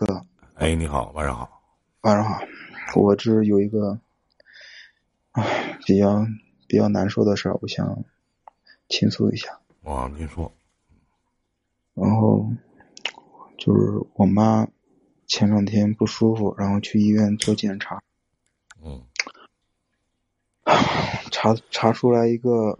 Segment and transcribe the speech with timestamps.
[0.00, 0.24] 哥，
[0.54, 1.62] 哎，你好，晚上好，
[2.00, 2.40] 晚上好。
[2.94, 4.00] 我这有一个，
[5.32, 6.26] 唉，比较
[6.66, 8.02] 比较难受的事儿，我想
[8.88, 9.60] 倾诉一下。
[9.84, 10.50] 啊，您说。
[11.92, 12.50] 然后
[13.58, 14.66] 就是我妈
[15.26, 18.02] 前两天不舒服，然后去医院做检查。
[18.82, 19.04] 嗯。
[21.30, 22.78] 查查出来一个，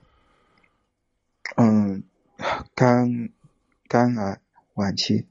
[1.56, 2.02] 嗯，
[2.74, 3.28] 肝
[3.88, 4.40] 肝癌
[4.72, 5.26] 晚期。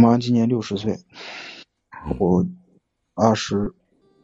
[0.00, 0.98] 妈今年六十岁，
[2.18, 2.46] 我
[3.14, 3.74] 二十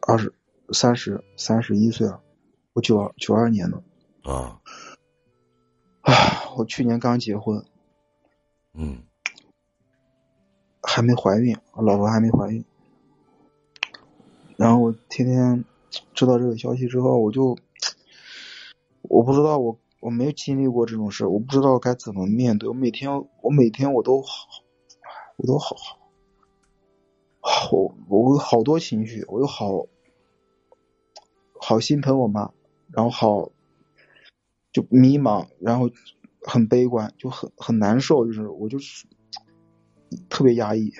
[0.01, 0.33] 二十
[0.73, 2.21] 三十三十一岁了，
[2.73, 3.83] 我九九二年的。
[4.23, 4.59] 啊。
[6.01, 6.13] 啊，
[6.57, 7.63] 我去年刚结婚。
[8.73, 9.03] 嗯。
[10.81, 12.65] 还没怀孕，我老婆还没怀孕。
[14.55, 15.63] 然后我天天
[16.15, 17.55] 知道这个消息之后，我就
[19.03, 22.67] 我不知道我我没经历过这种事，我不知道该怎么面对。
[22.67, 24.29] 我每天我每天我都好，
[25.37, 25.77] 我都好
[27.39, 29.85] 好，我我有好多情绪，我有好
[31.59, 32.51] 好心疼我妈，
[32.91, 33.51] 然后好
[34.71, 35.89] 就迷茫，然后
[36.41, 39.07] 很悲观，就很很难受，就是我就是
[40.29, 40.91] 特别压抑。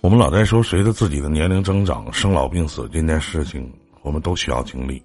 [0.00, 3.70] 我们老在说，随着自己的年龄增长，生老病死这件事情，
[4.02, 5.02] 我们都需要经历，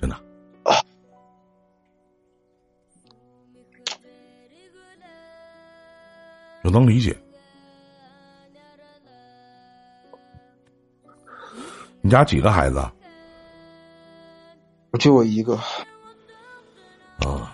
[0.00, 0.20] 真的。
[6.64, 7.16] 我能理解。
[12.06, 12.86] 你家几个孩子？
[15.00, 15.54] 就我一个。
[15.54, 17.50] 啊。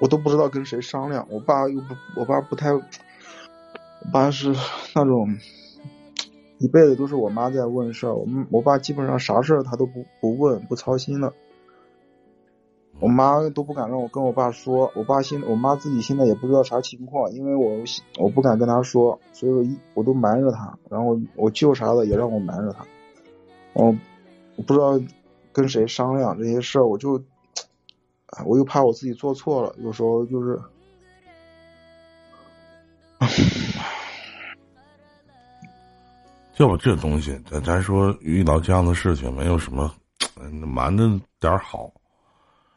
[0.00, 2.82] 我都不知道跟谁商量，我爸又不，我爸不太，我
[4.12, 4.52] 爸是
[4.96, 5.38] 那种
[6.58, 11.32] 一辈子都是我妈在问事儿，我我爸基本上啥事儿他都不不问不操心的，
[13.00, 17.84] 我妈都不敢让我跟我爸说，我爸现我妈自己现在也不知道啥情况，因为我
[18.18, 22.86] 我不敢跟他说，所以我一我都瞒着他，然后我舅啥的也让我瞒着他，
[23.74, 23.94] 我
[24.56, 25.00] 我不知道
[25.52, 27.22] 跟谁商量这些事儿，我就。
[28.44, 30.60] 我又怕我自己做错了，有时候就是，
[36.52, 39.90] 就这东西，咱咱说遇到这样的事情，没有什么
[40.50, 41.08] 瞒着
[41.40, 41.90] 点好。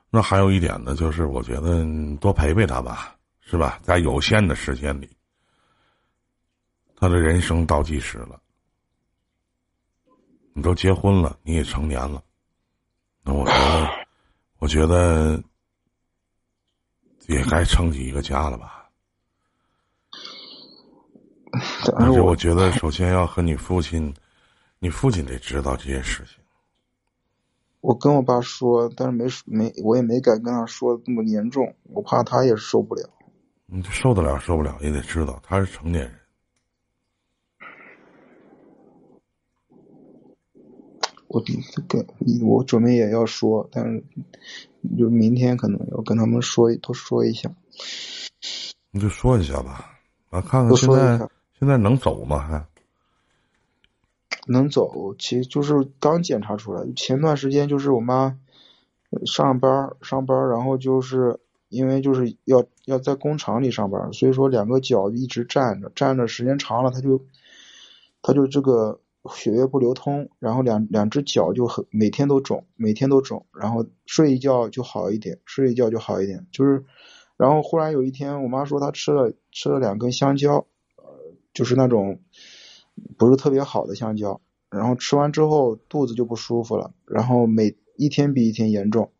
[0.10, 1.86] 那还有一点呢，就是我觉得
[2.20, 3.80] 多陪陪他吧，是吧？
[3.84, 5.10] 在有限的时间里，
[6.96, 8.40] 他的人生倒计时了。
[10.54, 12.24] 你都结婚了，你也成年了，
[13.24, 14.00] 那我觉得。
[14.60, 15.42] 我觉得
[17.28, 18.90] 也该撑起一个家了吧。
[21.98, 24.14] 但是我觉得，首先要和你父亲，
[24.80, 26.44] 你父亲得知道这些事情。
[27.82, 33.10] 我跟我爸说，但是没没，我也没敢跟他说那么严重，我怕他也受不了。
[33.66, 36.14] 你受得了，受不了也得知道，他是成年人。
[41.28, 41.40] 我
[41.88, 42.06] 跟
[42.42, 44.04] 我准备也要说，但是
[44.98, 47.52] 就明天可能要跟他们说多说一下。
[48.92, 50.00] 你就说一下吧，
[50.32, 51.20] 啊，看看现在
[51.60, 52.40] 现在能走吗？
[52.40, 52.68] 还
[54.52, 56.86] 能走，其实就是刚检查出来。
[56.96, 58.38] 前段时间就是我妈
[59.26, 61.40] 上班上班，然后就是
[61.70, 67.26] 因为就是要要在工厂里上班，所以说两个脚一直站着，站着时间长了，他就
[68.22, 69.00] 他就这个。
[69.34, 76.86] 血液不流通，然后两两只脚就很每天都肿，每天都肿，然后睡一觉就好一点，睡一觉就好一点，就是，
[77.36, 80.66] 然后忽然有一天，我妈说她吃了吃了两根香蕉，
[80.96, 81.04] 呃，
[81.54, 82.22] 就是那种
[83.18, 89.12] 不是特别好的香蕉，然后吃完之后肚子就不舒服了，然后每一天比一天严重，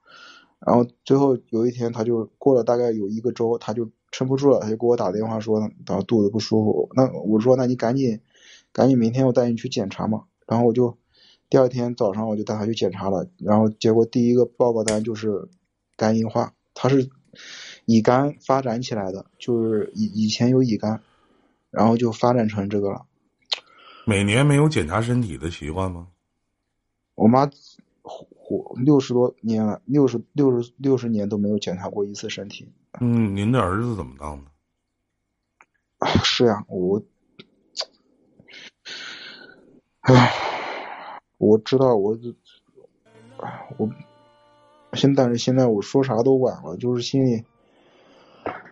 [0.60, 8.20] 然后最后有一天他就过了大概有一个周，他就撑不住了，他就给我打电话说他肚子不舒服，那我说那你赶紧。
[8.72, 10.96] 赶紧明天我带你去检查嘛，然后我就
[11.50, 15.50] 第二天早上我就带他去检查了，然后结果第一个报告单就是
[15.98, 17.10] 肝硬化，他是
[17.86, 21.02] 乙肝发展起来的，就是以以前有乙肝，
[21.72, 23.08] 然后就发展成这个了。
[24.10, 26.08] 每年没有检查身体的习惯吗？
[27.14, 27.48] 我妈
[28.02, 32.72] 活六十多年了，六十六十六十年都没有检查过一次身体。
[33.00, 34.50] 嗯，您的儿子怎么当的？
[36.24, 37.04] 是呀，我。
[40.00, 40.34] 唉，
[41.38, 42.18] 我知道，我，
[43.78, 43.92] 我，
[44.94, 47.46] 现但是现在我说啥都晚了，就是心里，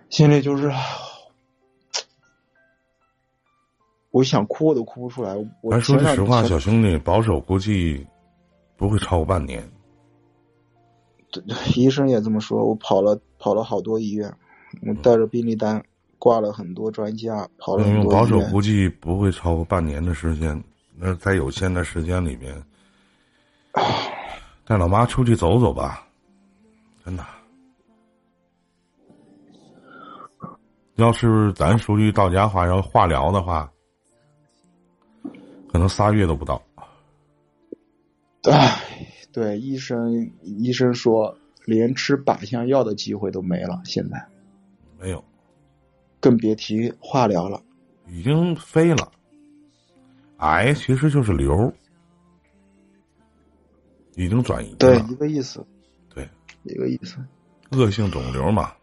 [0.10, 0.72] 心里就是，
[4.18, 5.36] 我想哭我都哭不出来。
[5.62, 8.04] 我说句实话，小兄弟，保守估计
[8.75, 9.64] 不会超过半年。
[11.78, 14.34] 医生也这么说，我跑了跑了好多医院，
[14.88, 15.84] 我带着病历单
[16.18, 18.42] 挂了很多专家，跑了很多保守。
[18.50, 20.60] 估计不会超过半年的时间。
[20.96, 22.60] 那在有限的时间里面，
[24.66, 26.08] 带老妈出去走走吧，
[27.06, 27.24] 真的。
[30.96, 33.72] 要是咱说句到家话，要化疗的话，
[35.78, 36.60] 可能仨月都不到。
[38.50, 38.82] 唉，
[39.32, 44.28] 对，医生医生说，连吃靶向药的机会都没了，现在
[45.00, 45.24] 没有，
[46.20, 47.62] 更别提化疗了。
[48.08, 49.12] 已经飞了。
[50.38, 51.72] 癌其实就是瘤，
[54.16, 54.78] 已经转移了。
[54.78, 55.64] 对，一个意思，
[56.10, 56.28] 对，
[56.64, 57.20] 一个意思。
[57.70, 58.74] 恶性肿瘤嘛。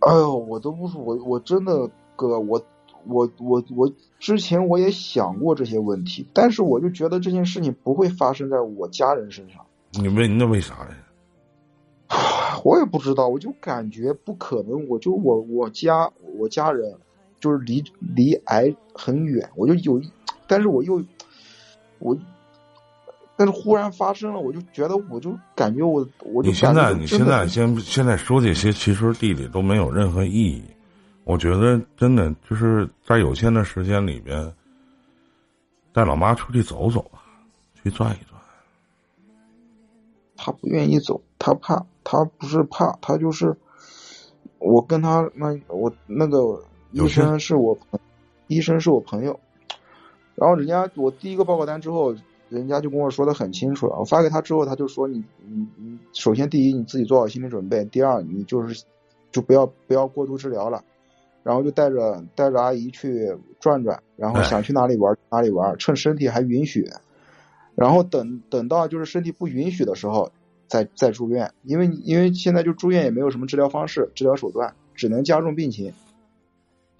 [0.00, 2.60] 哎呦，我都不说，我我真的哥，我
[3.06, 9.64] 我我我之前我也想过这些问题，但是我就觉得这件事情不会发生在我家人身上。
[9.92, 10.88] 你为那为啥呀？
[12.64, 14.88] 我也不知道，我就感觉不可能。
[14.88, 16.94] 我就我我家我家人
[17.40, 20.00] 就是离离癌很远，我就有，
[20.46, 21.02] 但是我又
[21.98, 22.16] 我，
[23.36, 30.62] 但是忽然发生了，我就觉得我就感觉我我就你现在你现在先现在说这些，其实弟弟都没有任何意义。
[31.24, 34.52] 我觉得真的就是在有限的时间里边，
[35.92, 37.22] 带老妈出去走走吧，
[37.82, 38.40] 去转一转。
[40.36, 43.56] 他不愿意走，他怕，他不是怕，他就是
[44.58, 47.78] 我跟他那我那个医生是我
[48.48, 49.40] 医生是我朋友，
[50.34, 52.14] 然后人家我第一个报告单之后，
[52.50, 58.84] 人家就跟我说的很清楚了，我发给他之后，他就说你你你首先第一你自己做好心理准备，第二你就是
[59.32, 60.84] 就不要不要过度治疗了，
[61.44, 66.90] 然后就带着带着阿姨去转转，然后哎想去哪里玩哪里玩，趁身体还允许。
[67.76, 70.32] 然后等等到就是身体不允许的时候，
[70.68, 75.92] 再再住院，因为因为现在就住院也没有什么治疗方式、治疗手段，只能加重病情。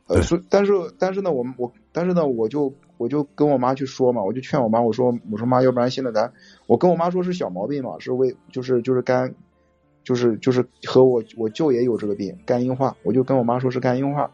[0.06, 6.30] 呃，所以但是但是呢，我们我但是呢，我就我就跟我妈去说嘛，我就劝我妈，我说我说妈，要不然现在咱
[6.66, 9.34] 我跟我妈说是小毛病嘛，是为就是就是肝，
[10.04, 14.30] 就是就是和我我舅也有这个病，肝硬化，我就跟我妈说是肝硬化。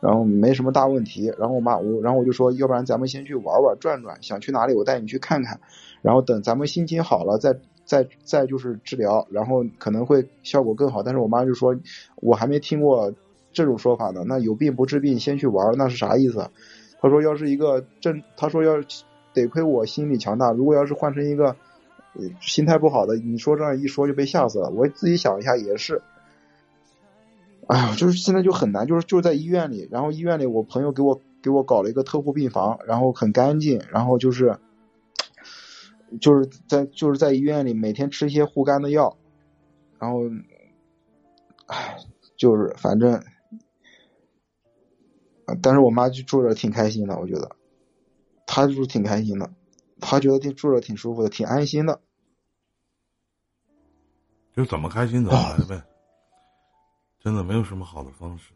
[0.00, 5.60] 然后没什么大问题，然后我妈我然后我就说，要不然咱们先去玩玩转转，想去哪里我带你去看看，
[6.00, 11.02] 然后等咱们心情好了再再再就是治疗，然后可能会效果更好。
[11.02, 11.76] 但是我妈就说，
[12.16, 13.12] 我还没听过
[13.52, 16.48] 这种说法呢，那有病不治病先去玩，那是啥意思？
[16.98, 18.76] 她说要是一个正，她说要
[19.34, 21.56] 得亏我心理强大，如果要是换成一个
[22.40, 24.70] 心态不好的，你说这样一说就被吓死了。
[24.70, 26.02] 我自己想一下也是。
[27.68, 34.58] 哎呀，就是现在就很难，就是就是在医院里，然后医院里我朋友给我给我搞了一个特护病房，然后很干净，然后就是
[36.20, 39.16] 就是在就是在医院里每天吃一些护肝的药，
[40.00, 40.22] 然后，
[41.66, 41.98] 唉，
[42.36, 43.22] 就是反正，
[45.62, 47.52] 但是我妈就住着挺开心的，我觉得，
[48.46, 49.48] 她就是挺开心的，
[50.00, 52.00] 她觉得挺住着挺舒服的，挺安心的。
[54.56, 55.84] 就怎么开心怎么来呗，
[57.22, 58.52] 真的没有什么好的方式，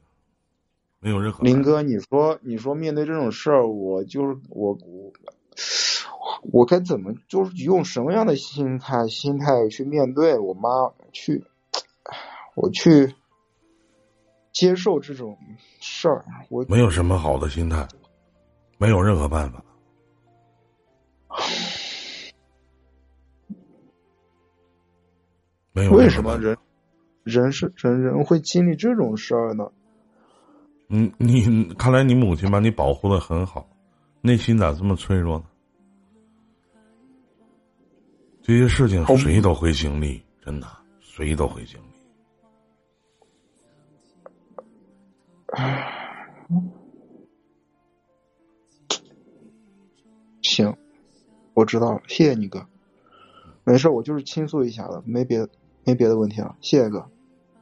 [0.99, 5.13] 没有任何林哥，你说你说面对这种事儿，我就是我我
[6.53, 10.69] 我该怎么就是用什么样的心态心态去面对我妈
[11.13, 11.45] 去，
[12.57, 13.15] 我去
[14.53, 15.39] 接受这种
[15.81, 17.87] 事儿，我没有什么好的心态，
[18.79, 19.65] 没有任何办法。
[25.91, 26.57] 没有为什么人
[27.23, 29.71] 人是人人会经历这种事儿呢？
[30.87, 33.67] 你你看来你母亲把你保护的很好，
[34.21, 35.45] 内心咋这么脆弱呢？
[38.43, 40.67] 这些事情谁都会经历，真的，
[41.01, 41.85] 谁都会经历。
[50.43, 50.77] 行，
[51.55, 52.67] 我知道了，谢谢你哥。
[53.65, 55.49] 没事，我就是倾诉一下的，没别的
[55.85, 57.05] 没别的问题了，谢谢哥。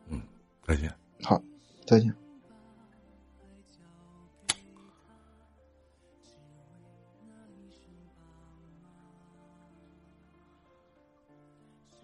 [0.08, 0.20] 嗯
[0.66, 0.92] 再见。
[1.22, 1.42] 好，
[1.86, 2.14] 再见。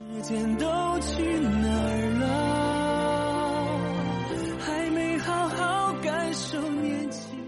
[0.01, 0.67] 时间都
[1.01, 2.29] 去哪儿了？
[4.59, 7.39] 还没好好感受年轻。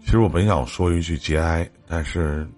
[0.00, 2.48] 其实我本想说一句节哀，但是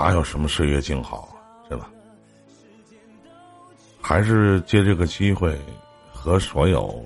[0.00, 1.90] 哪有什么岁月静好啊，是吧？
[4.00, 5.60] 还是借这个机会
[6.10, 7.04] 和所有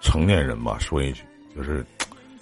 [0.00, 1.24] 成年人吧说一句，
[1.56, 1.84] 就是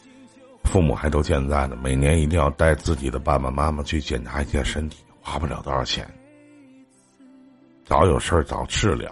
[0.64, 6.06] 父母还都健在呢，每年一定要带自己的爸爸妈妈去检查一下身体，花不了多少钱。
[7.86, 9.10] 早有事儿早治疗，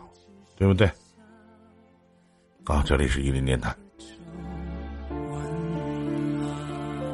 [0.54, 0.86] 对不对？
[2.64, 3.74] 啊，这里是伊林电台。